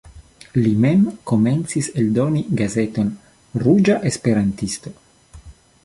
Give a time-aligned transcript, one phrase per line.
[0.61, 3.13] Li mem komencis eldoni gazeton
[3.65, 4.99] "Ruĝa Esperantisto".